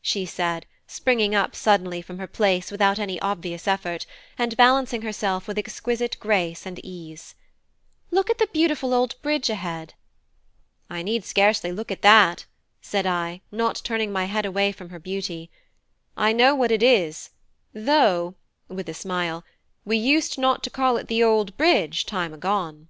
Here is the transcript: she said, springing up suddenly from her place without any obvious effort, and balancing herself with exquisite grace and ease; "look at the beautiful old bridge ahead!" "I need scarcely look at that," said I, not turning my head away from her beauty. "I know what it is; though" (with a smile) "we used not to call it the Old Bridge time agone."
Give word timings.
she 0.00 0.24
said, 0.24 0.64
springing 0.86 1.34
up 1.34 1.54
suddenly 1.54 2.00
from 2.00 2.18
her 2.18 2.26
place 2.26 2.70
without 2.70 2.98
any 2.98 3.20
obvious 3.20 3.68
effort, 3.68 4.06
and 4.38 4.56
balancing 4.56 5.02
herself 5.02 5.46
with 5.46 5.58
exquisite 5.58 6.16
grace 6.20 6.64
and 6.64 6.80
ease; 6.82 7.34
"look 8.10 8.30
at 8.30 8.38
the 8.38 8.46
beautiful 8.46 8.94
old 8.94 9.20
bridge 9.20 9.50
ahead!" 9.50 9.92
"I 10.88 11.02
need 11.02 11.22
scarcely 11.26 11.70
look 11.70 11.90
at 11.90 12.00
that," 12.00 12.46
said 12.80 13.04
I, 13.04 13.42
not 13.52 13.82
turning 13.84 14.10
my 14.10 14.24
head 14.24 14.46
away 14.46 14.72
from 14.72 14.88
her 14.88 14.98
beauty. 14.98 15.50
"I 16.16 16.32
know 16.32 16.54
what 16.54 16.72
it 16.72 16.82
is; 16.82 17.28
though" 17.74 18.36
(with 18.68 18.88
a 18.88 18.94
smile) 18.94 19.44
"we 19.84 19.98
used 19.98 20.38
not 20.38 20.62
to 20.62 20.70
call 20.70 20.96
it 20.96 21.08
the 21.08 21.22
Old 21.22 21.54
Bridge 21.58 22.06
time 22.06 22.32
agone." 22.32 22.88